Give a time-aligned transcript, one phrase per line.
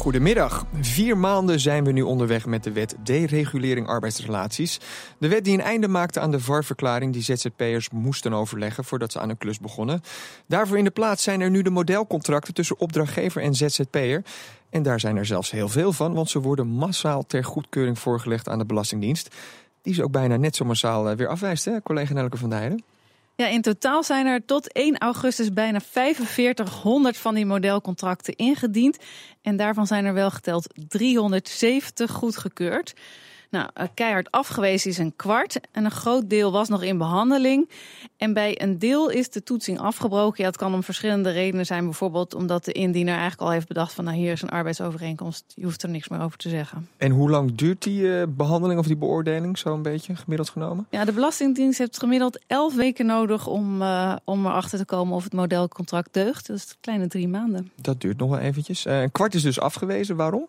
[0.00, 0.66] Goedemiddag.
[0.80, 4.80] Vier maanden zijn we nu onderweg met de wet deregulering arbeidsrelaties.
[5.18, 9.20] De wet die een einde maakte aan de VAR-verklaring die ZZP'ers moesten overleggen voordat ze
[9.20, 10.00] aan een klus begonnen.
[10.46, 14.22] Daarvoor in de plaats zijn er nu de modelcontracten tussen opdrachtgever en ZZP'er.
[14.70, 18.48] En daar zijn er zelfs heel veel van, want ze worden massaal ter goedkeuring voorgelegd
[18.48, 19.36] aan de Belastingdienst.
[19.82, 22.82] Die ze ook bijna net zo massaal eh, weer afwijst, hè, collega Nelke van Dijden.
[23.40, 28.98] Ja, in totaal zijn er tot 1 augustus bijna 4500 van die modelcontracten ingediend.
[29.42, 32.94] En daarvan zijn er wel geteld 370 goedgekeurd.
[33.50, 37.68] Nou, eh, keihard afgewezen is een kwart en een groot deel was nog in behandeling.
[38.16, 40.42] En bij een deel is de toetsing afgebroken.
[40.42, 41.84] Ja, het kan om verschillende redenen zijn.
[41.84, 45.44] Bijvoorbeeld omdat de indiener eigenlijk al heeft bedacht van nou hier is een arbeidsovereenkomst.
[45.54, 46.88] Je hoeft er niks meer over te zeggen.
[46.96, 50.86] En hoe lang duurt die uh, behandeling of die beoordeling zo'n beetje gemiddeld genomen?
[50.90, 55.24] Ja, de Belastingdienst heeft gemiddeld 11 weken nodig om, uh, om erachter te komen of
[55.24, 56.46] het modelcontract deugt.
[56.46, 57.70] Dus kleine drie maanden.
[57.74, 58.86] Dat duurt nog wel eventjes.
[58.86, 60.16] Uh, een kwart is dus afgewezen.
[60.16, 60.46] Waarom?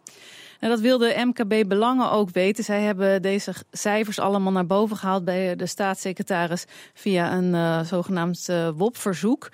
[0.61, 2.63] En dat wilde MKB Belangen ook weten.
[2.63, 8.47] Zij hebben deze cijfers allemaal naar boven gehaald bij de staatssecretaris via een uh, zogenaamd
[8.49, 9.49] uh, WOP-verzoek.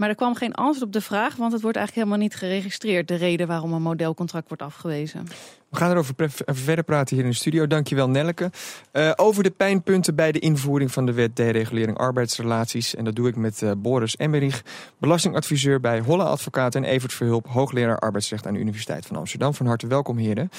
[0.00, 3.08] Maar er kwam geen antwoord op de vraag, want het wordt eigenlijk helemaal niet geregistreerd,
[3.08, 5.26] de reden waarom een modelcontract wordt afgewezen.
[5.68, 6.14] We gaan erover
[6.46, 7.66] verder praten hier in de studio.
[7.66, 8.50] Dankjewel Nelleke.
[8.92, 12.94] Uh, over de pijnpunten bij de invoering van de wet deregulering arbeidsrelaties.
[12.94, 14.62] En dat doe ik met uh, Boris Emmerich,
[14.98, 19.54] belastingadviseur bij Holle Advocaat en Evert Verhulp, hoogleraar arbeidsrecht aan de Universiteit van Amsterdam.
[19.54, 20.50] Van harte welkom heren.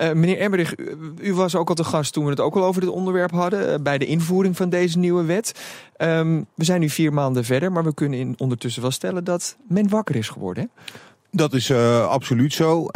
[0.00, 0.74] Uh, meneer Emmerich,
[1.20, 3.82] u, was ook al te gast toen we het ook al over dit onderwerp hadden,
[3.82, 5.52] bij de invoering van deze nieuwe wet.
[5.98, 9.56] Um, we zijn nu vier maanden verder, maar we kunnen in, ondertussen wel stellen dat
[9.68, 10.62] men wakker is geworden.
[10.62, 10.82] Hè?
[11.30, 12.80] Dat is uh, absoluut zo.
[12.80, 12.90] Uh,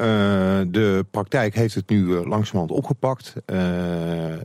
[0.66, 3.34] de praktijk heeft het nu uh, langzamerhand opgepakt.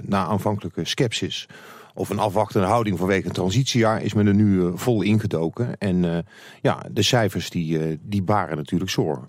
[0.03, 1.47] na aanvankelijke scepsis
[1.93, 5.77] of een afwachtende houding vanwege een transitiejaar is men er nu vol ingedoken.
[5.77, 6.25] En
[6.61, 9.27] ja, de cijfers die, die baren natuurlijk zorgen.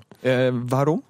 [0.68, 1.02] waarom?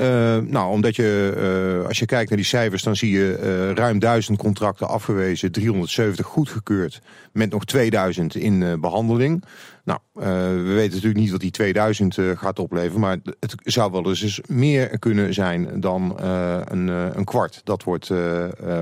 [0.00, 1.34] Uh, nou, omdat je,
[1.80, 5.52] uh, als je kijkt naar die cijfers, dan zie je uh, ruim 1000 contracten afgewezen,
[5.52, 7.00] 370 goedgekeurd,
[7.32, 9.44] met nog 2000 in behandeling.
[9.84, 14.22] Nou, we weten natuurlijk niet wat die 2000 gaat opleveren, maar het zou wel eens,
[14.22, 18.10] eens meer kunnen zijn dan een, een, kwart dat wordt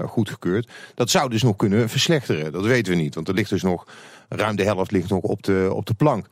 [0.04, 0.70] goedgekeurd.
[0.94, 3.86] Dat zou dus nog kunnen verslechteren, dat weten we niet, want er ligt dus nog,
[4.28, 6.26] ruim de helft ligt nog op de, op de plank.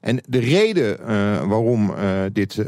[0.00, 1.06] En de reden uh,
[1.48, 2.66] waarom uh, dit uh,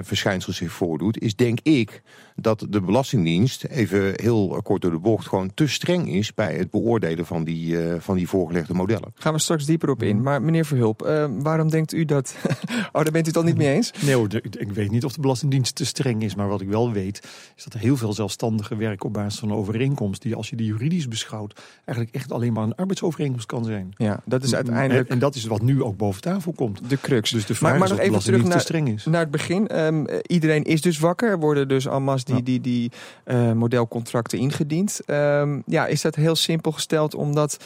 [0.00, 2.02] verschijnsel zich voordoet, is denk ik
[2.40, 6.70] dat de Belastingdienst, even heel kort door de bocht, gewoon te streng is bij het
[6.70, 9.12] beoordelen van die, van die voorgelegde modellen.
[9.14, 10.22] Gaan we straks dieper op in.
[10.22, 12.34] Maar meneer Verhulp, waarom denkt u dat.
[12.92, 13.92] oh, daar bent u het al niet mee eens?
[14.04, 14.28] Nee, hoor,
[14.58, 16.34] ik weet niet of de Belastingdienst te streng is.
[16.34, 19.50] Maar wat ik wel weet, is dat er heel veel zelfstandige werk op basis van
[19.50, 23.64] een overeenkomst, die als je die juridisch beschouwt, eigenlijk echt alleen maar een arbeidsovereenkomst kan
[23.64, 23.92] zijn.
[23.96, 25.08] Ja, dat is uiteindelijk.
[25.08, 26.88] En, en dat is wat nu ook boven tafel komt.
[26.88, 27.30] De crux.
[27.30, 29.04] Dus de vraag maar, maar is nog even terug naar, streng is.
[29.04, 29.78] naar het begin.
[29.78, 31.30] Um, iedereen is dus wakker.
[31.30, 32.42] Er worden dus allemaal die, ja.
[32.42, 32.90] die, die
[33.26, 35.00] uh, modelcontracten ingediend.
[35.06, 37.64] Um, ja, is dat heel simpel gesteld omdat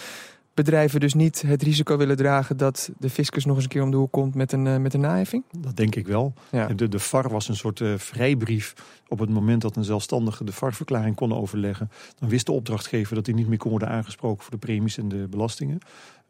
[0.54, 3.90] bedrijven dus niet het risico willen dragen dat de fiscus nog eens een keer om
[3.90, 5.44] de hoek komt met een, uh, met een naheffing?
[5.58, 6.32] Dat denk ik wel.
[6.50, 6.66] Ja.
[6.66, 8.74] De, de VAR was een soort uh, vrijbrief.
[9.08, 13.26] Op het moment dat een zelfstandige de VAR-verklaring kon overleggen, dan wist de opdrachtgever dat
[13.26, 15.78] hij niet meer kon worden aangesproken voor de premies en de belastingen.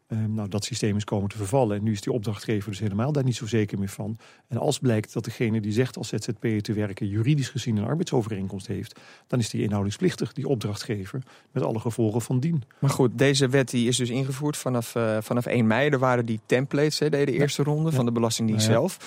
[0.07, 1.77] Um, nou, dat systeem is komen te vervallen.
[1.77, 4.17] En nu is die opdrachtgever dus helemaal daar niet zo zeker meer van.
[4.47, 7.07] En als blijkt dat degene die zegt als ZZP'er te werken...
[7.07, 8.99] juridisch gezien een arbeidsovereenkomst heeft...
[9.27, 11.23] dan is die inhoudingsplichtig, die opdrachtgever...
[11.51, 12.63] met alle gevolgen van dien.
[12.79, 15.89] Maar goed, deze wet die is dus ingevoerd vanaf, uh, vanaf 1 mei.
[15.89, 17.67] Er waren die templates, hè, de, de eerste ja.
[17.67, 17.95] ronde ja.
[17.95, 18.71] van de Belastingdienst ja.
[18.71, 18.97] zelf.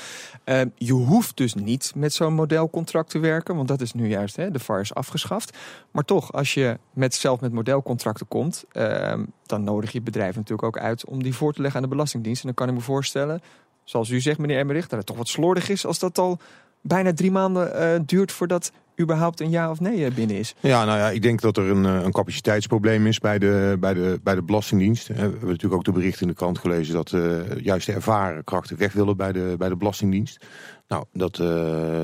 [0.45, 3.57] Uh, je hoeft dus niet met zo'n modelcontract te werken...
[3.57, 5.57] want dat is nu juist, hè, de VAR is afgeschaft.
[5.91, 8.65] Maar toch, als je met, zelf met modelcontracten komt...
[8.73, 9.13] Uh,
[9.49, 12.41] dan nodig je bedrijf natuurlijk ook uit om die voor te leggen aan de Belastingdienst.
[12.41, 13.41] En dan kan ik me voorstellen,
[13.85, 16.39] zoals u zegt, meneer Emmerich, dat het toch wat slordig is als dat al
[16.81, 20.55] bijna drie maanden uh, duurt voordat überhaupt een ja of nee binnen is.
[20.61, 24.21] Ja, nou ja, ik denk dat er een, een capaciteitsprobleem is bij de, bij, de,
[24.23, 25.09] bij de Belastingdienst.
[25.09, 28.45] We hebben natuurlijk ook de berichten in de krant gelezen dat uh, juist de ervaren
[28.45, 30.47] krachten weg willen bij de, bij de Belastingdienst.
[30.89, 31.37] Nou, dat,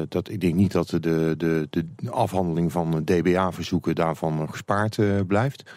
[0.09, 5.71] dat, ik denk niet dat de, de, de afhandeling van DBA-verzoeken daarvan gespaard blijft.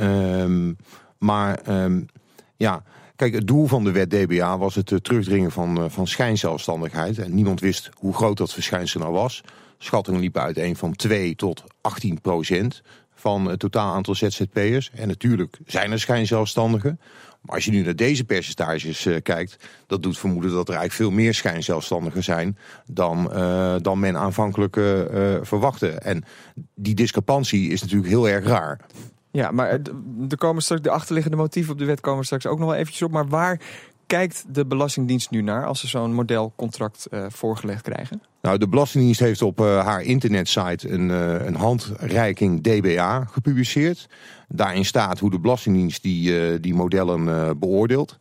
[0.00, 0.76] Um,
[1.22, 2.06] maar um,
[2.56, 2.82] ja,
[3.16, 7.18] kijk, het doel van de wet DBA was het uh, terugdringen van, uh, van schijnzelfstandigheid.
[7.18, 9.42] En niemand wist hoe groot dat verschijnsel nou was.
[9.78, 12.82] Schattingen liepen uiteen van 2 tot 18 procent
[13.14, 14.90] van het totaal aantal ZZP'ers.
[14.94, 17.00] En natuurlijk zijn er schijnzelfstandigen.
[17.40, 21.02] Maar als je nu naar deze percentages uh, kijkt, dat doet vermoeden dat er eigenlijk
[21.02, 23.32] veel meer schijnzelfstandigen zijn dan,
[23.82, 25.00] dan men aanvankelijk uh,
[25.42, 25.88] verwachtte.
[25.88, 26.24] En
[26.74, 28.80] die discrepantie is natuurlijk heel erg raar.
[29.32, 29.68] Ja, maar
[30.28, 33.02] er komen straks de achterliggende motieven op de wet komen straks ook nog wel eventjes
[33.02, 33.10] op.
[33.10, 33.60] Maar waar
[34.06, 38.22] kijkt de Belastingdienst nu naar als ze zo'n modelcontract uh, voorgelegd krijgen?
[38.42, 44.08] Nou, de Belastingdienst heeft op uh, haar internetsite een, uh, een handreiking DBA gepubliceerd.
[44.48, 48.18] Daarin staat hoe de Belastingdienst die, die modellen beoordeelt.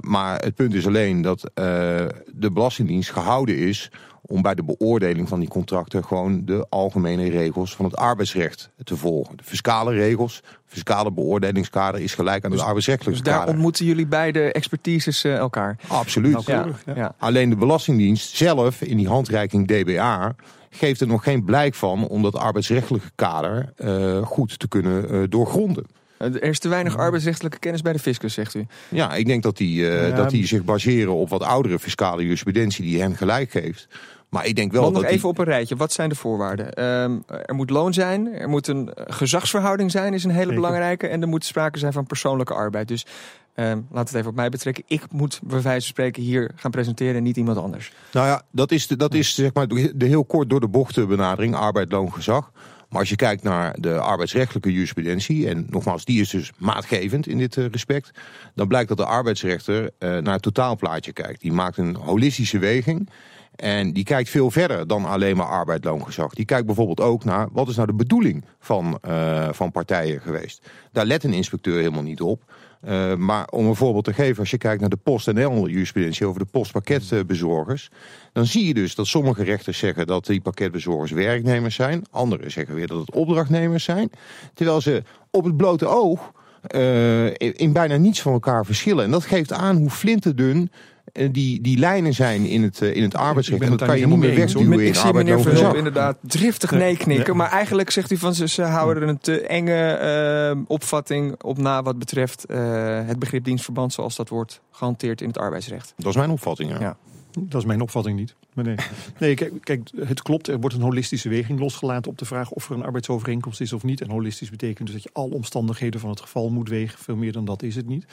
[0.00, 3.90] maar het punt is alleen dat de Belastingdienst gehouden is
[4.26, 8.96] om bij de beoordeling van die contracten gewoon de algemene regels van het arbeidsrecht te
[8.96, 9.36] volgen.
[9.36, 14.06] De fiscale regels, fiscale beoordelingskader is gelijk aan dus, het arbeidsrechtelijke dus daar ontmoeten jullie
[14.06, 15.76] beide expertises uh, elkaar?
[15.86, 16.44] Absoluut.
[16.46, 16.66] Ja.
[16.94, 17.14] Ja.
[17.18, 20.34] Alleen de Belastingdienst zelf in die handreiking DBA
[20.70, 25.22] geeft er nog geen blijk van om dat arbeidsrechtelijke kader uh, goed te kunnen uh,
[25.28, 25.86] doorgronden.
[26.18, 28.66] Er is te weinig arbeidsrechtelijke kennis bij de fiscus, zegt u.
[28.88, 30.16] Ja, ik denk dat die, uh, ja.
[30.16, 33.88] dat die zich baseren op wat oudere fiscale jurisprudentie die hen gelijk geeft.
[34.34, 35.76] Maar ik denk wel nog even op een rijtje.
[35.76, 36.84] Wat zijn de voorwaarden?
[36.84, 41.06] Um, er moet loon zijn, er moet een gezagsverhouding zijn, is een hele belangrijke.
[41.06, 42.88] En er moet sprake zijn van persoonlijke arbeid.
[42.88, 43.06] Dus
[43.54, 44.84] um, laat het even op mij betrekken.
[44.86, 47.92] Ik moet bij wijze van spreken hier gaan presenteren en niet iemand anders.
[48.12, 51.06] Nou ja, dat is, de, dat is zeg maar de heel kort door de bocht
[51.06, 52.50] benadering, arbeid, loon, gezag.
[52.88, 57.38] Maar als je kijkt naar de arbeidsrechtelijke jurisprudentie, en nogmaals, die is dus maatgevend in
[57.38, 58.10] dit respect,
[58.54, 61.40] dan blijkt dat de arbeidsrechter uh, naar het totaalplaatje kijkt.
[61.40, 63.08] Die maakt een holistische weging.
[63.56, 66.34] En die kijkt veel verder dan alleen maar arbeid, loongezag.
[66.34, 70.66] Die kijkt bijvoorbeeld ook naar wat is nou de bedoeling van, uh, van partijen geweest.
[70.92, 72.42] Daar let een inspecteur helemaal niet op.
[72.88, 76.40] Uh, maar om een voorbeeld te geven, als je kijkt naar de PostNL jurisprudentie over
[76.40, 77.90] de postpakketbezorgers,
[78.32, 82.04] dan zie je dus dat sommige rechters zeggen dat die pakketbezorgers werknemers zijn.
[82.10, 84.10] Anderen zeggen weer dat het opdrachtnemers zijn.
[84.54, 86.32] Terwijl ze op het blote oog
[86.74, 89.04] uh, in bijna niets van elkaar verschillen.
[89.04, 90.72] En dat geeft aan hoe flinterdun eh,
[91.12, 93.62] die, die lijnen zijn in het, in het arbeidsrecht.
[93.62, 96.96] En dat kan je niet meer wegduwen in Ik zie meneer Verhulp inderdaad driftig nee
[96.96, 97.36] knikken.
[97.36, 101.58] Maar eigenlijk zegt u van ze, ze houden er een te enge uh, opvatting op
[101.58, 105.94] na wat betreft uh, het begrip dienstverband zoals dat wordt gehanteerd in het arbeidsrecht.
[105.96, 106.80] Dat is mijn opvatting, ja.
[106.80, 106.96] ja.
[107.40, 108.34] Dat is mijn opvatting niet.
[108.52, 108.76] Maar nee,
[109.18, 110.48] nee kijk, kijk, het klopt.
[110.48, 113.82] Er wordt een holistische weging losgelaten op de vraag of er een arbeidsovereenkomst is of
[113.82, 114.00] niet.
[114.00, 116.98] En holistisch betekent dus dat je al omstandigheden van het geval moet wegen.
[116.98, 118.06] Veel meer dan dat is het niet.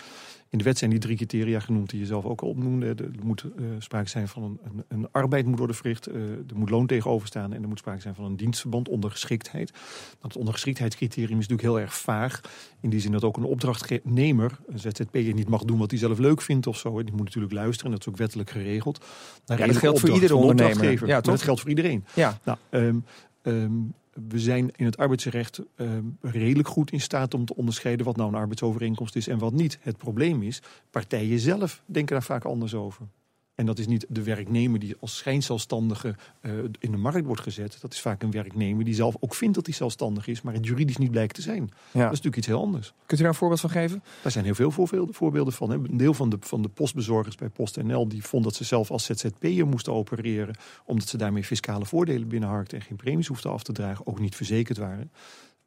[0.51, 2.85] In de wet zijn die drie criteria genoemd die je zelf ook al opnoemde.
[2.85, 6.09] Er moet uh, sprake zijn van een, een, een, arbeid moet worden verricht.
[6.09, 7.53] Uh, er moet loon tegenover staan.
[7.53, 9.71] En er moet sprake zijn van een dienstverband ondergeschiktheid.
[10.19, 12.41] Dat ondergeschiktheidscriterium is natuurlijk heel erg vaag.
[12.79, 16.17] In die zin dat ook een opdrachtnemer, een ZZP'er, niet mag doen wat hij zelf
[16.17, 17.03] leuk vindt of zo.
[17.03, 17.91] Die moet natuurlijk luisteren.
[17.91, 19.05] Dat is ook wettelijk geregeld.
[19.45, 21.07] ja, dat geldt voor iedere ondernemer.
[21.07, 22.05] Ja, dat geldt voor iedereen.
[22.13, 22.39] Ja.
[22.43, 23.05] Nou, um,
[23.43, 25.89] um, we zijn in het arbeidsrecht uh,
[26.21, 29.77] redelijk goed in staat om te onderscheiden wat nou een arbeidsovereenkomst is en wat niet.
[29.81, 33.07] Het probleem is, partijen zelf denken daar vaak anders over.
[33.55, 37.77] En dat is niet de werknemer die als schijnzelfstandige uh, in de markt wordt gezet.
[37.81, 40.65] Dat is vaak een werknemer die zelf ook vindt dat hij zelfstandig is, maar het
[40.65, 41.61] juridisch niet blijkt te zijn.
[41.61, 41.69] Ja.
[41.91, 42.93] Dat is natuurlijk iets heel anders.
[43.05, 44.03] Kunt u daar een voorbeeld van geven?
[44.21, 45.71] Daar zijn heel veel voorbeelden van.
[45.71, 49.05] Een deel van de, van de postbezorgers bij PostNL die vond dat ze zelf als
[49.05, 50.55] ZZP'er moesten opereren,
[50.85, 54.35] omdat ze daarmee fiscale voordelen binnenharkten en geen premies hoefden af te dragen, ook niet
[54.35, 55.11] verzekerd waren.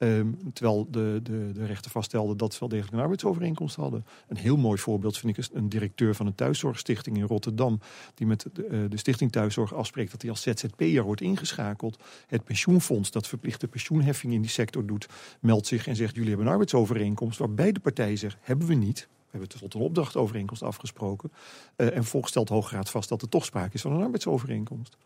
[0.04, 4.06] Um, terwijl de, de, de rechter vaststelde dat ze wel degelijk een arbeidsovereenkomst hadden.
[4.28, 7.80] Een heel mooi voorbeeld vind ik is een directeur van een thuiszorgstichting in Rotterdam.
[8.14, 11.98] Die met de, de stichting thuiszorg afspreekt dat hij als ZZP'er wordt ingeschakeld.
[12.26, 15.06] Het pensioenfonds dat verplichte pensioenheffing in die sector doet,
[15.40, 17.38] meldt zich en zegt jullie hebben een arbeidsovereenkomst.
[17.38, 19.08] Waar beide partijen zeggen hebben we niet.
[19.10, 21.32] We hebben tot een opdrachtovereenkomst afgesproken.
[21.76, 24.96] Uh, en volgens stelt de Raad vast dat er toch sprake is van een arbeidsovereenkomst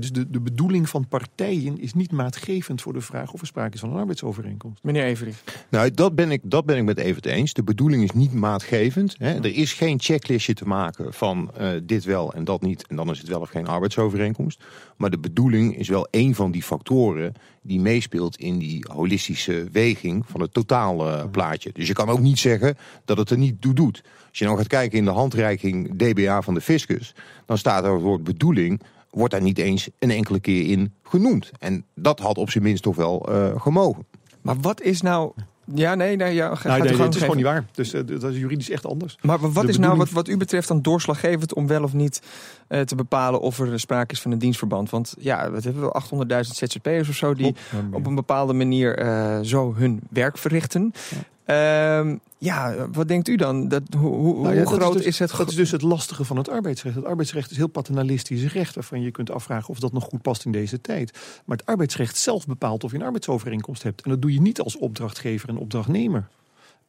[0.00, 3.74] dus de, de bedoeling van partijen is niet maatgevend voor de vraag of er sprake
[3.74, 4.82] is van een arbeidsovereenkomst.
[4.82, 5.32] Meneer Every.
[5.68, 7.52] Nou, dat ben ik, dat ben ik met Evert eens.
[7.52, 9.14] De bedoeling is niet maatgevend.
[9.18, 9.34] Hè.
[9.34, 12.86] Er is geen checklistje te maken van uh, dit wel en dat niet.
[12.86, 14.64] En dan is het wel of geen arbeidsovereenkomst.
[14.96, 17.32] Maar de bedoeling is wel een van die factoren
[17.62, 21.70] die meespeelt in die holistische weging van het totale plaatje.
[21.72, 24.02] Dus je kan ook niet zeggen dat het er niet toe doet.
[24.28, 27.14] Als je nou gaat kijken in de handreiking DBA van de fiscus,
[27.46, 28.80] dan staat er het woord bedoeling
[29.12, 31.50] wordt daar niet eens een enkele keer in genoemd.
[31.58, 34.06] En dat had op zijn minst toch wel uh, gemogen.
[34.40, 35.32] Maar wat is nou
[35.74, 37.64] ja, nee, nee, ja, ga, nee, nee, nee het is gewoon niet waar.
[37.72, 39.18] Dus uh, dat is juridisch echt anders.
[39.20, 42.22] Maar wat is nou wat, wat u betreft dan doorslaggevend om wel of niet
[42.68, 44.90] uh, te bepalen of er sprake is van een dienstverband?
[44.90, 46.02] Want ja, wat hebben we
[46.34, 47.54] 800.000 ZZP'ers of zo die
[47.92, 50.92] op een bepaalde manier uh, zo hun werk verrichten.
[51.10, 51.16] Ja.
[51.52, 53.68] Ehm, ja, wat denkt u dan?
[53.68, 55.36] Dat, hoe hoe, Nou ja, hoe dat groot is, dus, is, het?
[55.36, 56.96] Dat is dus het lastige van het arbeidsrecht.
[56.96, 60.44] Het arbeidsrecht is heel paternalistisch recht waarvan je kunt afvragen of dat nog goed past
[60.44, 61.18] in deze tijd.
[61.44, 64.02] Maar het arbeidsrecht zelf bepaalt of je een arbeidsovereenkomst hebt.
[64.02, 66.28] En dat doe je niet als opdrachtgever en opdrachtnemer.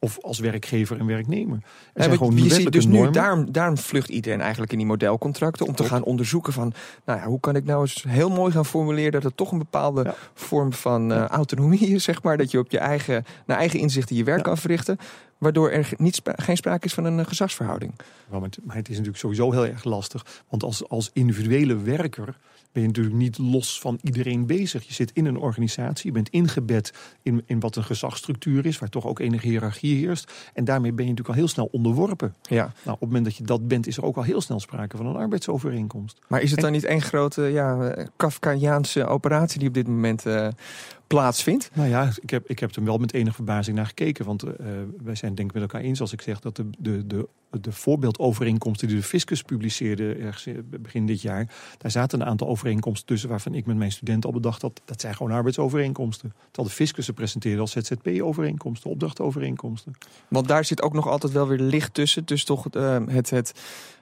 [0.04, 1.60] Of als werkgever en werknemer.
[1.94, 5.68] Er zijn gewoon je ziet dus nu, daarom, daarom vlucht iedereen eigenlijk in die modelcontracten.
[5.68, 6.74] Om te gaan onderzoeken van,
[7.06, 9.58] nou ja, hoe kan ik nou eens heel mooi gaan formuleren dat het toch een
[9.58, 10.16] bepaalde Ja.
[10.34, 12.38] vorm van eh, autonomie is, zeg maar.
[12.38, 14.98] Dat je op je eigen, naar eigen inzichten je werk kan verrichten.
[15.44, 17.94] Waardoor er niet spra- geen sprake is van een eh, gezagsverhouding.
[18.32, 20.26] Ja, maar, het, maar het is natuurlijk sowieso heel erg lastig.
[20.50, 22.38] Want als, als individuele werker
[22.72, 24.84] ben je natuurlijk niet los van iedereen bezig.
[24.88, 28.90] Je zit in een organisatie, je bent ingebed in, in wat een gezagsstructuur is, waar
[28.90, 30.32] toch ook enige hiërarchie heerst.
[30.54, 32.36] En daarmee ben je natuurlijk al heel snel onderworpen.
[32.42, 32.64] Ja.
[32.64, 34.98] Nou, op het moment dat je dat bent, is er ook al heel snel sprake
[34.98, 36.20] van een arbeidsovereenkomst.
[36.28, 39.88] Maar is het En- dan niet één grote ja, eh, Kafkaiaanse operatie die op dit
[39.88, 40.48] moment eh,
[41.16, 41.70] plaatsvindt?
[41.74, 44.26] Nou ja, ik heb, ik heb er wel met enige verbazing naar gekeken.
[44.26, 44.66] Want eh,
[45.04, 47.28] wij zijn denk ik met elkaar eens als ik zeg dat de, de, de,
[47.62, 50.48] de voorbeeldovereenkomsten die de fiscus publiceerde ergens
[50.82, 54.36] begin dit jaar, daar zaten een aantal overeenkomsten tussen waarvan ik met mijn studenten al
[54.36, 56.34] bedacht dat dat zijn gewoon arbeidsovereenkomsten.
[56.46, 59.94] Terwijl de fiscus ze presenteerde als ZZP-overeenkomsten, opdrachtovereenkomsten.
[60.28, 62.26] Want daar zit ook nog altijd wel weer licht tussen.
[62.26, 63.54] Dus toch eh, het, het,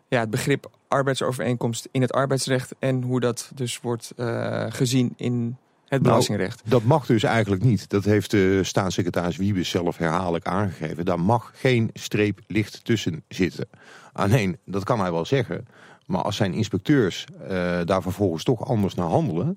[0.08, 5.58] ja, het begrip arbeidsovereenkomst in het arbeidsrecht en hoe dat dus wordt eh, gezien in
[5.92, 6.62] het belastingrecht.
[6.66, 7.90] Dat mag dus eigenlijk niet.
[7.90, 11.06] Dat heeft de staatssecretaris Wiebes zelf herhaaldelijk aangegeven.
[11.06, 13.70] Daar mag geen streep licht tussen zitten.
[14.14, 15.68] Alleen, dat kan hij wel zeggen.
[16.06, 17.50] Maar als zijn inspecteurs eh,
[17.86, 19.56] daar vervolgens toch anders naar handelen.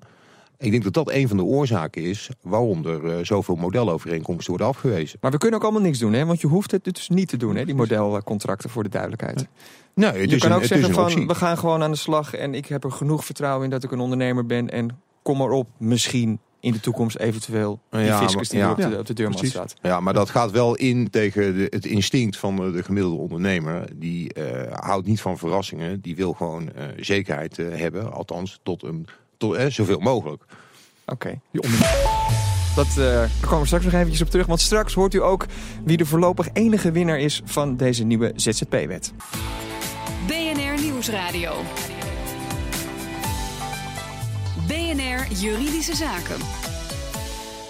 [0.57, 4.67] Ik denk dat dat een van de oorzaken is waarom er eh, zoveel modelovereenkomsten worden
[4.67, 5.19] afgewezen.
[5.21, 6.25] Maar we kunnen ook allemaal niks doen, hè?
[6.25, 7.65] want je hoeft het dus niet te doen, hè?
[7.65, 9.47] die modelcontracten voor de duidelijkheid.
[9.93, 12.33] Nee, het je is kan een, ook zeggen van, we gaan gewoon aan de slag
[12.33, 15.67] en ik heb er genoeg vertrouwen in dat ik een ondernemer ben en kom erop,
[15.77, 19.13] misschien in de toekomst eventueel die Ja, fiscus die maar- op, de, ja, op de
[19.13, 19.55] deurmat precies.
[19.55, 19.75] staat.
[19.81, 23.87] Ja, maar dat gaat wel in tegen de, het instinct van de, de gemiddelde ondernemer.
[23.95, 26.01] Die eh, houdt niet van verrassingen.
[26.01, 28.13] Die wil gewoon eh, zekerheid eh, hebben.
[28.13, 30.43] Althans, tot een, tot, zoveel mogelijk.
[31.05, 31.39] Oké.
[32.75, 34.45] Dat, eh, daar komen we straks nog eventjes op terug.
[34.45, 35.45] Want straks hoort u ook
[35.83, 39.13] wie de voorlopig enige winnaar is van deze nieuwe ZZP-wet.
[40.27, 41.53] BNR Nieuwsradio.
[44.67, 46.37] BNR Juridische Zaken.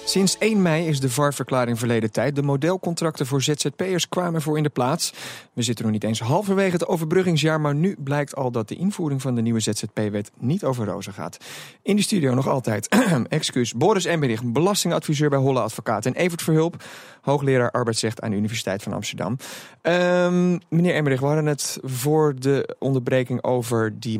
[0.05, 2.35] Sinds 1 mei is de VAR-verklaring verleden tijd.
[2.35, 5.13] De modelcontracten voor ZZP'ers kwamen ervoor in de plaats.
[5.53, 7.61] We zitten nog niet eens halverwege het overbruggingsjaar...
[7.61, 11.37] maar nu blijkt al dat de invoering van de nieuwe ZZP-wet niet over rozen gaat.
[11.81, 12.87] In de studio nog altijd,
[13.29, 14.43] excuus, Boris Emmerich...
[14.43, 16.05] belastingadviseur bij Holle Advocaat...
[16.05, 16.83] en Evert Verhulp,
[17.21, 19.37] hoogleraar arbeidsrecht aan de Universiteit van Amsterdam.
[19.81, 24.19] Ehm, meneer Emmerich, we hadden het voor de onderbreking over die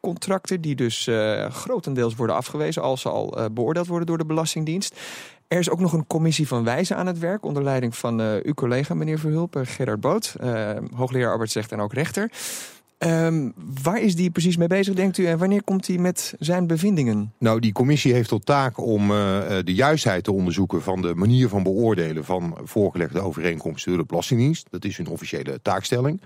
[0.00, 0.60] modelcontracten...
[0.60, 5.00] die dus eh, grotendeels worden afgewezen als ze al eh, beoordeeld worden door de Belastingdienst.
[5.48, 7.44] Er is ook nog een commissie van wijzen aan het werk...
[7.44, 10.34] onder leiding van eh, uw collega, meneer Verhulp, eh, Gerard Boot...
[10.94, 12.30] hoogleraar arbeidsrecht en ook rechter...
[12.98, 13.50] Ehm,
[13.82, 15.26] waar is die precies mee bezig, denkt u?
[15.26, 17.32] En wanneer komt hij met zijn bevindingen?
[17.38, 21.62] Nou, die commissie heeft tot taak om de juistheid te onderzoeken van de manier van
[21.62, 24.66] beoordelen van voorgelegde overeenkomsten door de Belastingdienst.
[24.70, 26.20] Dat is hun officiële taakstelling.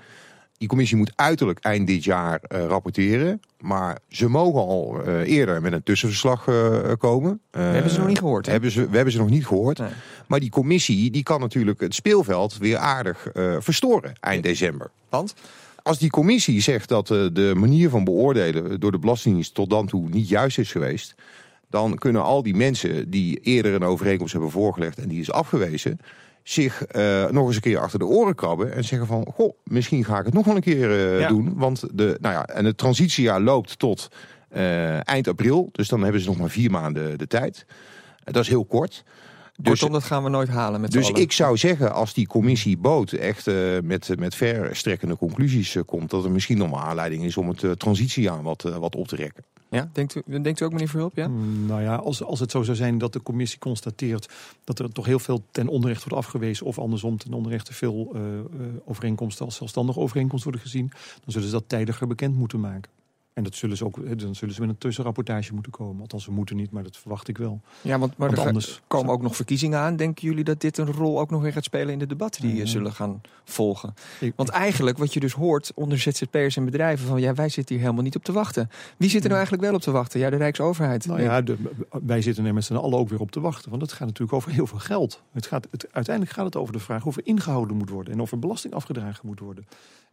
[0.62, 3.40] Die commissie moet uiterlijk eind dit jaar eh, rapporteren.
[3.60, 7.40] Maar ze mogen al eh, eerder met een tussenverslag eh, komen.
[7.50, 8.46] We hebben ze nog niet gehoord.
[8.46, 8.52] hè?
[8.52, 9.78] Hebben ze, we hebben ze nog niet gehoord.
[9.78, 9.88] Nee.
[10.26, 13.28] Maar die commissie die kan natuurlijk het speelveld weer aardig
[13.58, 14.90] verstoren eind december.
[15.08, 15.34] Want?
[15.82, 20.08] Als die commissie zegt dat de manier van beoordelen door de Belastingdienst tot dan toe
[20.08, 21.14] niet juist is geweest,
[21.70, 26.00] dan kunnen al die mensen die eerder een overeenkomst hebben voorgelegd en die is afgewezen,
[26.42, 30.04] zich eh, nog eens een keer achter de oren krabben en zeggen van, goh, misschien
[30.04, 31.28] ga ik het nog wel een keer eh, Ja.
[31.28, 31.52] doen.
[31.56, 34.08] Want de, nou ja, en het transitiejaar loopt tot
[34.48, 37.66] eh, eind april, dus dan hebben ze nog maar vier maanden de tijd.
[38.24, 39.04] Dat is heel kort.
[39.56, 42.78] Dus, Kortom, dat gaan we nooit halen met dus ik zou zeggen, als die commissie
[42.78, 43.46] Boot echt
[43.82, 48.42] met, met verstrekkende conclusies komt, dat er misschien nog maar aanleiding is om het transitiejaar
[48.42, 49.44] wat, wat op te rekken.
[49.72, 51.16] Ja, denkt u, denkt u ook, meneer Verhulp?
[51.16, 51.28] Ja?
[51.28, 54.28] Mm, Nou ja, als, als het zo zou zijn dat de commissie constateert
[54.64, 58.22] dat er toch heel veel ten onrechte wordt afgewezen, of andersom ten onrechte veel uh,
[58.22, 58.40] uh,
[58.84, 62.90] overeenkomsten als zelfstandige overeenkomsten worden gezien, dan zullen ze dat tijdiger bekend moeten maken.
[63.34, 66.00] En dat zullen ze ook, dan zullen ze met een tussenrapportage moeten komen.
[66.00, 67.60] Althans, ze moeten niet, maar dat verwacht ik wel.
[67.80, 69.96] Ja, want, maar Want er anders komen ook nog verkiezingen aan.
[69.96, 72.60] Denken jullie dat dit een rol ook nog weer gaat spelen in de debatten die
[72.60, 73.94] uh, zullen gaan volgen?
[74.20, 77.74] Ik- Want eigenlijk wat je dus hoort onder ZZP'ers en bedrijven van ja, wij zitten
[77.74, 78.70] hier helemaal niet op te wachten.
[78.96, 80.20] Wie zit er nou eigenlijk wel op te wachten?
[80.20, 81.06] Ja, de Rijksoverheid.
[81.06, 81.56] Nou ja, de,
[82.04, 83.70] wij zitten er met z'n allen ook weer op te wachten.
[83.70, 85.22] Want het gaat natuurlijk over heel veel geld.
[85.32, 88.12] Het gaat, het, uiteindelijk gaat het over de vraag of er ingehouden moet worden.
[88.12, 89.66] En of er belasting afgedragen moet worden.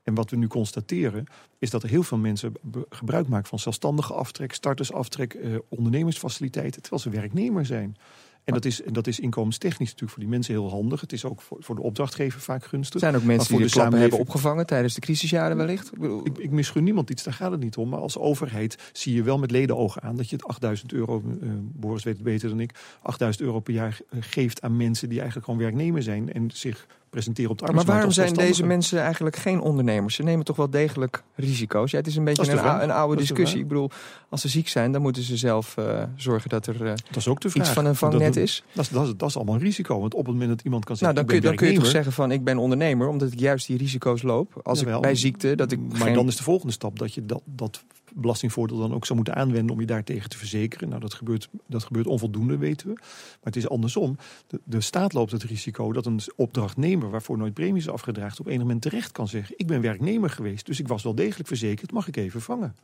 [0.09, 1.25] En wat we nu constateren,
[1.59, 2.53] is dat er heel veel mensen
[2.89, 7.97] gebruik maken van zelfstandige aftrek, startersaftrek, eh, ondernemersfaciliteiten, terwijl ze werknemer zijn.
[8.43, 11.01] En dat is, en dat is inkomenstechnisch natuurlijk voor die mensen heel handig.
[11.01, 12.93] Het is ook voor, voor de opdrachtgever vaak gunstig.
[12.93, 15.91] Er zijn ook mensen die de, de hebben opgevangen tijdens de crisisjaren wellicht.
[16.23, 17.89] Ik, ik misgun niemand iets, daar gaat het niet om.
[17.89, 21.51] Maar als overheid zie je wel met ledenogen aan dat je het 8000 euro, uh,
[21.61, 25.49] Boris weet het beter dan ik, 8000 euro per jaar geeft aan mensen die eigenlijk
[25.49, 28.05] gewoon werknemer zijn en zich presenteren op de arbeidsmarkt.
[28.05, 30.15] Maar waarom zijn deze mensen eigenlijk geen ondernemers?
[30.15, 31.91] Ze nemen toch wel degelijk risico's?
[31.91, 33.59] Ja, het is een beetje een, een, oude discussie.
[33.59, 33.89] Ik bedoel,
[34.29, 37.27] als ze ziek zijn, dan moeten ze zelf uh, zorgen dat er uh, dat is
[37.27, 37.65] ook de vraag.
[37.65, 38.63] iets van een vangnet dat, is.
[38.73, 39.99] Dat, dat, dat, is allemaal een risico.
[39.99, 41.91] Want op het moment dat iemand kan zeggen, nou, dan, kun, dan kun je toch
[41.91, 44.59] zeggen van ik ben ondernemer, omdat ik juist die risico's loop.
[44.63, 47.41] Als ik bij ziekte, dat ik Maar dan is de volgende stap dat je dat,
[47.45, 47.83] dat
[48.15, 50.89] belastingvoordeel dan ook zou moeten aanwenden om je daartegen te verzekeren.
[50.89, 52.93] Nou, dat gebeurt, dat gebeurt onvoldoende, weten we.
[52.93, 54.17] Maar het is andersom.
[54.47, 58.47] De, de staat loopt het risico dat een opdrachtnemer waarvoor nooit premies is afgedraagd op
[58.47, 61.91] enig moment terecht kan zeggen: Ik ben werknemer geweest, dus ik was wel degelijk verzekerd,
[61.91, 62.75] mag ik even vangen?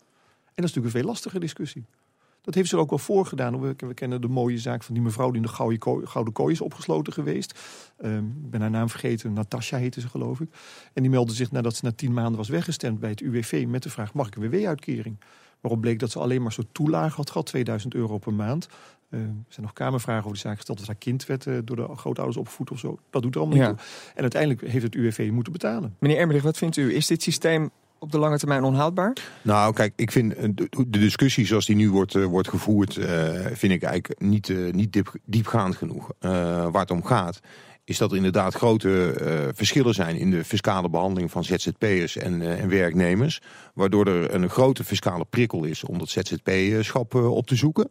[0.56, 1.86] En dat is natuurlijk een veel lastige discussie.
[2.46, 3.60] Dat heeft ze ook wel voorgedaan.
[3.60, 6.34] We, we kennen de mooie zaak van die mevrouw die in de gouden kooi, gouden
[6.34, 7.60] kooi is opgesloten geweest.
[8.04, 10.50] Um, ik ben haar naam vergeten, Natasja heette ze geloof ik.
[10.94, 13.84] En die meldde zich nadat ze na tien maanden was weggestemd bij het UWV met
[13.84, 15.20] de vraag: mag ik een WW-uitkering?
[15.62, 18.68] Waarop bleek dat ze alleen maar zo'n toelage had gehad, 2000 euro per maand.
[19.10, 20.78] Uh, er zijn nog kamervragen over die zaak gesteld.
[20.78, 23.00] Dat haar kind werd uh, door de grootouders opgevoed of zo.
[23.10, 23.86] Dat doet er allemaal niet toe.
[24.16, 25.96] En uiteindelijk heeft het UWV moeten betalen.
[26.00, 26.96] Meneer Ermerich, wat vindt u?
[26.96, 29.14] Is dit systeem op de lange termijn onhoudbaar?
[29.42, 30.50] Nou, kijk, ik vind eh,
[30.88, 33.06] de discussie zoals die nu wordt, uh, wordt gevoerd, uh,
[33.54, 36.12] vind ik eigenlijk niet, niet diep, diepgaand genoeg.
[36.20, 37.40] waar het om gaat,
[37.86, 39.14] is dat er inderdaad grote
[39.56, 43.42] verschillen zijn in de fiscale behandeling van ZZP'ers en, en werknemers.
[43.74, 47.90] Waardoor er een grote fiscale prikkel is om dat ZZP-schap op te zoeken.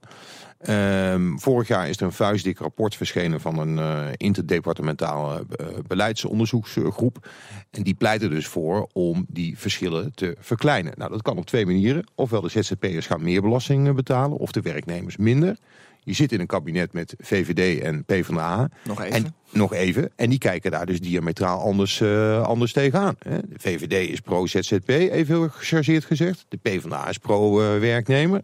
[0.69, 5.47] Um, vorig jaar is er een vuistdik rapport verschenen van een interdepartementale
[5.87, 7.29] beleidsonderzoeksgroep.
[7.71, 10.93] En die pleiten dus voor om die verschillen te verkleinen.
[10.97, 12.07] Nou, dat kan op twee manieren.
[12.15, 15.57] Ofwel de ZZP'ers gaan meer belasting eh, betalen, of de werknemers minder.
[16.05, 18.69] Je zit in een kabinet met VVD en PvdA.
[18.85, 19.15] Nog even.
[19.15, 20.11] En, nog even.
[20.17, 23.17] En die kijken daar dus diametraal anders, uh, anders tegenaan.
[23.19, 26.47] De VVD is pro-ZZP, even heel gechargeerd gezegd.
[26.49, 28.43] De PvdA is pro-werknemer.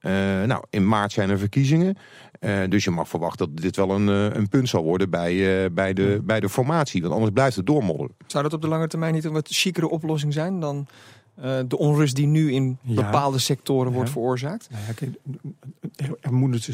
[0.00, 1.96] Uh, nou, in maart zijn er verkiezingen.
[2.40, 5.92] Uh, dus je mag verwachten dat dit wel een, een punt zal worden bij, bij,
[5.92, 7.02] de, bij de formatie.
[7.02, 8.14] Want anders blijft het doormodderen.
[8.26, 10.86] Zou dat op de lange termijn niet een wat chicere oplossing zijn dan
[11.68, 14.68] de onrust die nu in bepaalde sectoren wordt veroorzaakt?
[14.70, 15.18] Nou ja, kijk,
[16.20, 16.68] er moet dus,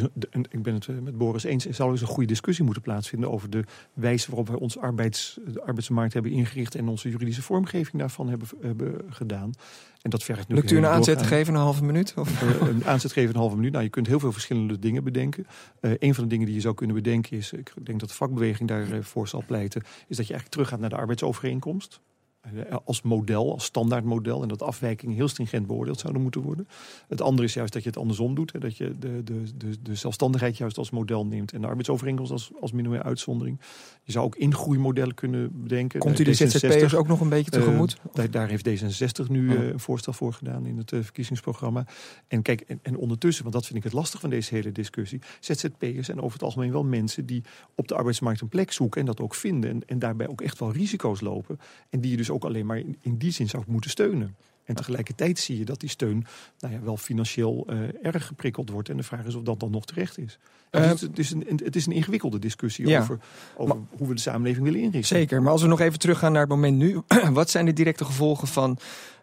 [0.50, 3.50] ik ben het met Boris eens, er zal eens een goede discussie moeten plaatsvinden over
[3.50, 8.29] de wijze waarop wij ons arbeids, de arbeidsmarkt hebben ingericht en onze juridische vormgeving daarvan
[8.29, 9.53] hebben, hebben gedaan.
[10.03, 12.14] En dat vergt nu Lukt u een aanzet te geven, een halve minuut?
[12.16, 12.42] Of?
[12.42, 13.73] Uh, een aanzet geven, een halve minuut.
[13.73, 15.47] Nou, je kunt heel veel verschillende dingen bedenken.
[15.81, 18.14] Uh, een van de dingen die je zou kunnen bedenken is, ik denk dat de
[18.14, 22.01] vakbeweging daarvoor zal pleiten, is dat je eigenlijk teruggaat naar de arbeidsovereenkomst.
[22.55, 24.43] Eh, als model, als standaardmodel.
[24.43, 26.69] En dat afwijkingen heel stringent beoordeeld zouden moeten worden.
[27.09, 28.53] Het andere is juist dat je het andersom doet.
[28.53, 31.53] Hè, dat je de, de, de, de zelfstandigheid juist als model neemt.
[31.53, 33.61] En de arbeidsovereenkomst als, als minimale uitzondering.
[34.03, 36.01] Je zou ook ingroeimodellen kunnen bedenken.
[36.01, 37.99] Komt u de ZZP'ers ook nog een beetje tegemoet?
[38.07, 41.87] Uh, daar, daar, heeft D66 nu uh, een voorstel voor gedaan in het uh, verkiezingsprogramma.
[42.29, 45.21] En kijk, en, en, ondertussen, want dat vind ik het lastig van deze hele discussie.
[45.41, 47.43] ZZP'ers zijn over het algemeen wel mensen die
[47.75, 49.01] op de arbeidsmarkt een plek zoeken.
[49.01, 49.71] En dat ook vinden.
[49.71, 51.59] En, en daarbij ook echt wel risico's lopen.
[51.91, 54.37] En die je dus ook alleen maar in, die zin zou moeten steunen.
[54.64, 56.27] En tegelijkertijd zie je dat die steun
[56.59, 58.88] nou ja, wel financieel uh, erg geprikkeld wordt.
[58.88, 60.38] En de vraag is of dat dan nog terecht is.
[60.70, 63.01] Uh, het, is het, is een, het is een ingewikkelde discussie ja.
[63.01, 63.18] over,
[63.57, 65.16] over hoe we de samenleving willen inrichten.
[65.16, 67.01] Zeker, maar als we nog even teruggaan naar het moment nu.
[67.33, 68.79] wat zijn de directe gevolgen van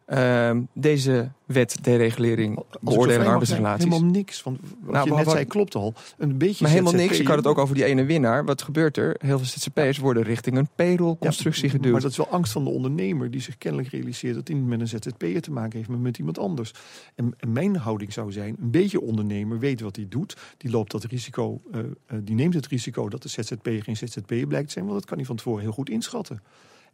[0.08, 3.84] uh, deze wet deregulering beoordeling arbeidsrelaties.
[3.84, 4.44] Helemaal niks.
[4.44, 5.94] Want wat nou, je net zei klopt al.
[6.18, 7.20] Een beetje maar helemaal niks.
[7.20, 8.46] Ik had het ook over die ene winnaar.
[8.46, 9.16] Wat gebeurt er?
[9.18, 11.92] Heel veel ZZP'ers worden richting een payroll-constructie ja, geduwd.
[11.92, 14.68] Maar dat is wel angst van de ondernemer die zich kennelijk realiseert dat hij niet
[14.68, 16.74] met een ZZP'er te maken heeft, maar met iemand anders.
[17.16, 20.38] En, en, mijn houding zou zijn: een beetje ondernemer weet wat hij doet.
[20.58, 24.48] Die loopt dat risico, uh, uh, die neemt het risico dat de ZZP'er geen ZZP'er
[24.48, 26.42] blijkt te zijn, want dat kan hij van tevoren heel goed inschatten.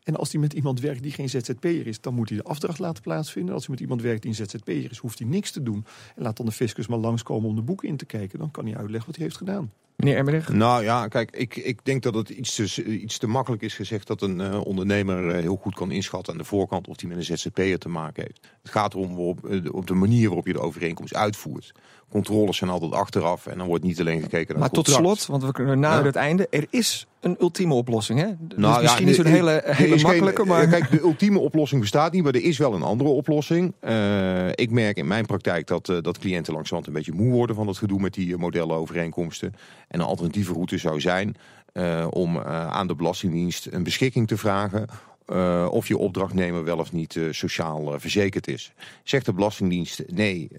[0.03, 2.79] En als hij met iemand werkt die geen ZZP'er is, dan moet hij de afdracht
[2.79, 3.53] laten plaatsvinden.
[3.53, 5.85] Als hij met iemand werkt die een ZZP'er is, hoeft hij niks te doen.
[6.15, 8.39] En laat dan de fiscus maar langskomen om de boeken in te kijken.
[8.39, 9.71] Dan kan hij uitleggen wat hij heeft gedaan.
[9.95, 10.49] Meneer Emmerich?
[10.49, 14.07] Nou ja, kijk, ik, ik denk dat het iets te, iets te makkelijk is gezegd
[14.07, 17.17] dat een uh, ondernemer uh, heel goed kan inschatten aan de voorkant of hij met
[17.17, 18.39] een ZZP'er te maken heeft.
[18.61, 21.71] Het gaat erom op, uh, op de manier waarop je de overeenkomst uitvoert.
[22.09, 25.43] Controles zijn altijd achteraf en dan wordt niet alleen gekeken naar Maar tot slot, want
[25.43, 26.05] we kunnen naar ja.
[26.05, 28.19] het einde, er is een ultieme oplossing.
[28.19, 28.27] Hè?
[28.39, 30.67] Dus nou, misschien ja, is het een hele, hele makkelijke, maar...
[30.67, 33.73] Kijk, de ultieme oplossing bestaat niet, maar er is wel een andere oplossing.
[33.81, 37.55] Uh, ik merk in mijn praktijk dat, uh, dat cliënten langzamerhand een beetje moe worden
[37.55, 39.53] van het gedoe met die modellenovereenkomsten.
[39.91, 41.35] En een alternatieve route zou zijn
[41.73, 44.87] uh, om aan de Belastingdienst een beschikking te vragen
[45.27, 48.73] uh, of je opdrachtnemer wel of niet uh, sociaal uh, verzekerd is.
[49.03, 50.49] Zegt de Belastingdienst nee,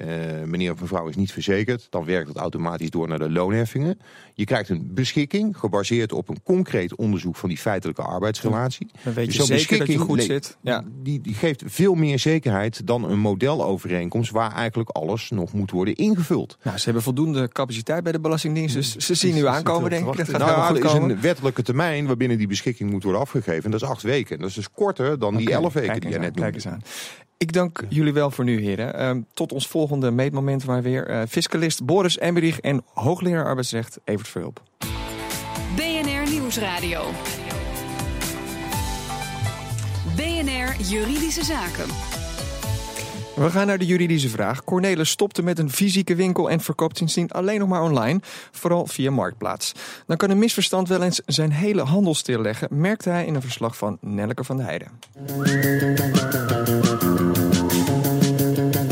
[0.45, 4.01] meneer of mevrouw is niet verzekerd, dan werkt het automatisch door naar de loonheffingen.
[4.35, 8.91] Je krijgt een beschikking gebaseerd op een concreet onderzoek van die feitelijke arbeidsrelatie.
[9.05, 10.57] Dan weet je dus zeker dat je goed zit.
[10.61, 10.85] Ja.
[11.03, 15.95] Die, die geeft veel meer zekerheid dan een modelovereenkomst waar eigenlijk alles nog moet worden
[15.95, 16.59] ingevuld.
[16.63, 20.17] Nou, ze hebben voldoende capaciteit bij de Belastingdienst, dus ze zien nu aankomen denk ik.
[20.17, 23.65] Dat gaat nou, er is een wettelijke termijn waarbinnen die beschikking moet worden afgegeven.
[23.65, 24.39] En dat is acht weken.
[24.39, 26.41] Dat is dus korter dan die elf weken die je net noemde.
[26.41, 26.83] Kijk eens aan.
[27.37, 29.17] Ik dank jullie wel voor nu, heren.
[29.17, 31.11] Uh, tot ons volgende meetmoment maar weer.
[31.11, 34.63] Uh, fiscalist Boris Emmerich en hoogleraar arbeidsrecht Evert Verhulp.
[35.77, 37.03] BNR Nieuwsradio.
[40.17, 42.22] BNR Juridische Zaken.
[43.37, 44.65] We gaan naar de juridische vraag.
[44.65, 49.11] Cornelis stopte met een fysieke winkel en verkoopt sindsdien alleen nog maar online, vooral via
[49.11, 49.73] Marktplaats.
[50.07, 53.77] Dan kan een misverstand wel eens zijn hele handel stilleggen, merkte hij in een verslag
[53.77, 54.89] van Nelleke van de Heijden.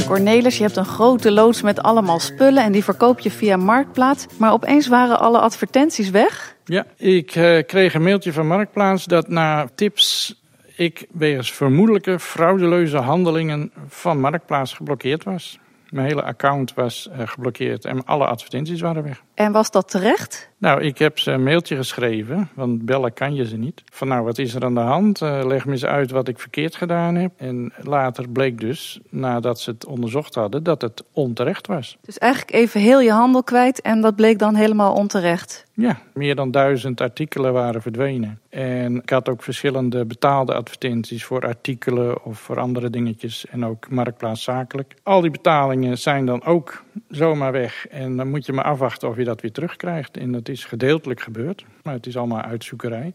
[0.07, 4.26] Cornelis, je hebt een grote loods met allemaal spullen en die verkoop je via Marktplaats.
[4.38, 6.57] Maar opeens waren alle advertenties weg?
[6.64, 10.39] Ja, ik uh, kreeg een mailtje van Marktplaats dat na tips
[10.81, 15.59] ik wegens vermoedelijke fraudeleuze handelingen van Marktplaats geblokkeerd was.
[15.90, 19.23] Mijn hele account was uh, geblokkeerd en alle advertenties waren weg.
[19.40, 20.50] En was dat terecht?
[20.59, 23.83] Nou, ik heb ze een mailtje geschreven, want bellen kan je ze niet.
[23.92, 25.20] Van nou, wat is er aan de hand?
[25.20, 27.33] Uh, leg me eens uit wat ik verkeerd gedaan heb.
[27.37, 31.96] En later bleek dus, nadat ze het onderzocht hadden, dat het onterecht was.
[32.03, 35.64] Dus eigenlijk even heel je handel kwijt en dat bleek dan helemaal onterecht?
[35.72, 38.40] Ja, meer dan duizend artikelen waren verdwenen.
[38.48, 43.46] En ik had ook verschillende betaalde advertenties voor artikelen of voor andere dingetjes.
[43.46, 44.94] En ook marktplaatzakelijk.
[45.03, 47.87] Al die betalingen zijn dan ook zomaar weg.
[47.87, 50.16] En dan moet je maar afwachten of je dat weer terugkrijgt.
[50.16, 53.12] En dat is gedeeltelijk gebeurd, maar het is allemaal uitzoekerij.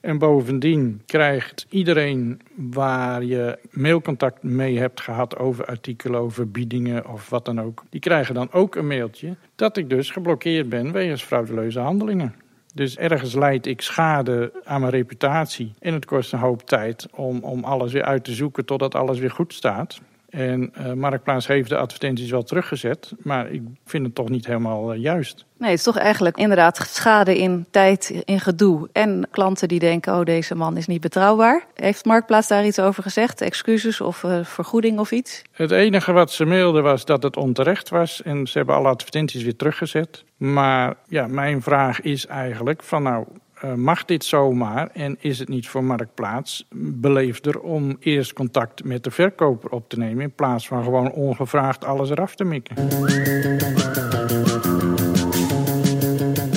[0.00, 7.30] En bovendien krijgt iedereen waar je mailcontact mee hebt gehad over artikelen, over biedingen of
[7.30, 11.22] wat dan ook, die krijgen dan ook een mailtje dat ik dus geblokkeerd ben wegens
[11.22, 12.34] fraudeleuze handelingen.
[12.74, 15.72] Dus ergens leid ik schade aan mijn reputatie.
[15.78, 19.18] En het kost een hoop tijd om, om alles weer uit te zoeken totdat alles
[19.18, 20.00] weer goed staat.
[20.30, 24.94] En uh, Marktplaats heeft de advertenties wel teruggezet, maar ik vind het toch niet helemaal
[24.94, 25.44] uh, juist.
[25.58, 28.88] Nee, het is toch eigenlijk inderdaad schade in tijd, in gedoe.
[28.92, 31.64] En klanten die denken, oh deze man is niet betrouwbaar.
[31.74, 33.40] Heeft Marktplaats daar iets over gezegd?
[33.40, 35.42] Excuses of uh, vergoeding of iets?
[35.52, 38.22] Het enige wat ze mailden was dat het onterecht was.
[38.22, 40.24] En ze hebben alle advertenties weer teruggezet.
[40.36, 43.26] Maar ja, mijn vraag is eigenlijk van nou,
[43.64, 49.04] uh, mag dit zomaar en is het niet voor Marktplaats beleefder om eerst contact met
[49.04, 52.76] de verkoper op te nemen in plaats van gewoon ongevraagd alles eraf te mikken?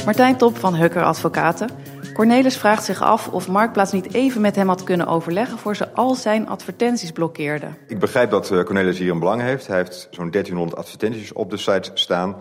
[0.05, 1.69] Martijn Top van Hukker Advocaten.
[2.13, 5.91] Cornelis vraagt zich af of Marktplaats niet even met hem had kunnen overleggen voor ze
[5.91, 7.67] al zijn advertenties blokkeerde.
[7.87, 9.67] Ik begrijp dat eh, Cornelis hier een belang heeft.
[9.67, 12.35] Hij heeft zo'n 1300 advertenties op de site staan.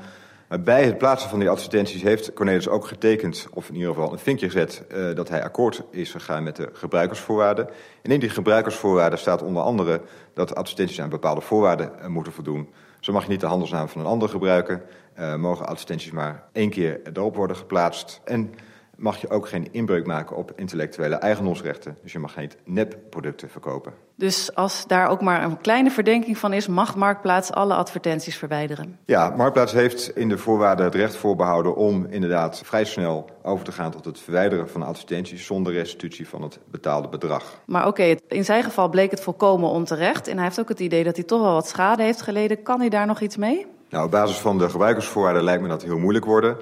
[0.61, 4.19] Bij het plaatsen van die advertenties heeft Cornelis ook getekend, of in ieder geval een
[4.19, 7.69] vinkje gezet, uh, dat hij akkoord is gegaan met de gebruikersvoorwaarden.
[8.03, 10.01] En in die gebruikersvoorwaarden staat onder andere
[10.35, 12.69] dat advertenties aan bepaalde voorwaarden uh, moeten voldoen.
[13.01, 14.83] Zo mag je niet de handelsnaam van een ander gebruiken,
[15.19, 18.21] uh, mogen advertenties maar één keer erop worden geplaatst.
[18.25, 18.55] En
[19.03, 21.97] mag je ook geen inbreuk maken op intellectuele eigendomsrechten.
[22.03, 23.93] Dus je mag geen nepproducten verkopen.
[24.17, 28.99] Dus als daar ook maar een kleine verdenking van is, mag Marktplaats alle advertenties verwijderen?
[29.05, 33.73] Ja, Marktplaats heeft in de voorwaarden het recht voorbehouden om inderdaad vrij snel over te
[33.73, 37.61] gaan tot het verwijderen van advertenties zonder restitutie van het betaalde bedrag.
[37.67, 40.81] Maar oké, okay, in zijn geval bleek het volkomen onterecht en hij heeft ook het
[40.81, 42.63] idee dat hij toch wel wat schade heeft geleden.
[42.63, 43.67] Kan hij daar nog iets mee?
[43.93, 46.57] Nou, op basis van de gebruikersvoorwaarden lijkt me dat heel moeilijk worden.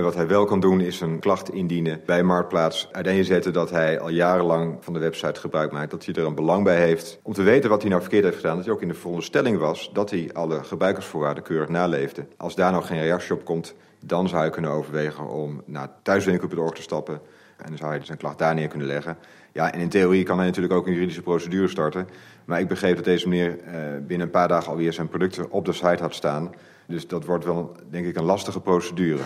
[0.00, 2.88] Wat hij wel kan doen is een klacht indienen bij Marktplaats.
[2.92, 5.90] Uiteenzetten dat hij al jarenlang van de website gebruik maakt.
[5.90, 8.36] Dat hij er een belang bij heeft om te weten wat hij nou verkeerd heeft
[8.36, 8.56] gedaan.
[8.56, 12.26] Dat hij ook in de veronderstelling was dat hij alle gebruikersvoorwaarden keurig naleefde.
[12.36, 13.74] Als daar nou geen reactie op komt,
[14.04, 17.20] dan zou je kunnen overwegen om naar thuiswinkel.org te stappen.
[17.56, 19.16] En dan zou je zijn klacht daar neer kunnen leggen.
[19.52, 22.08] Ja, en in theorie kan hij natuurlijk ook een juridische procedure starten.
[22.44, 23.74] Maar ik begreep dat deze meneer uh,
[24.06, 26.50] binnen een paar dagen alweer zijn producten op de site had staan.
[26.86, 29.22] Dus dat wordt wel, denk ik, een lastige procedure.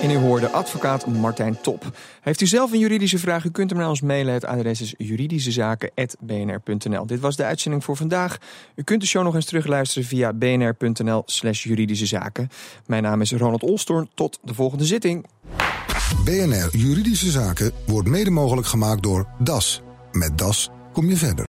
[0.00, 1.92] En u hoorde advocaat Martijn Top.
[2.20, 3.44] Heeft u zelf een juridische vraag?
[3.44, 4.34] U kunt hem naar ons mailen.
[4.34, 7.06] Het adres is juridischezaken.bnr.nl.
[7.06, 8.38] Dit was de uitzending voor vandaag.
[8.74, 12.48] U kunt de show nog eens terugluisteren via bnr.nl slash juridische zaken.
[12.86, 14.10] Mijn naam is Ronald Olstorn.
[14.14, 15.26] Tot de volgende zitting.
[16.24, 19.82] BNR Juridische Zaken wordt mede mogelijk gemaakt door DAS.
[20.12, 21.46] Met DAS kom je verder.